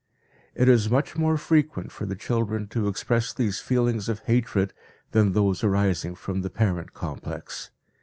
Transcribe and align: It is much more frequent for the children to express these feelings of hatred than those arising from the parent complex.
It 0.55 0.67
is 0.67 0.89
much 0.89 1.15
more 1.15 1.37
frequent 1.37 1.91
for 1.91 2.07
the 2.07 2.15
children 2.15 2.65
to 2.69 2.87
express 2.87 3.31
these 3.33 3.59
feelings 3.59 4.09
of 4.09 4.21
hatred 4.21 4.73
than 5.11 5.33
those 5.33 5.63
arising 5.63 6.15
from 6.15 6.41
the 6.41 6.49
parent 6.49 6.95
complex. 6.95 7.69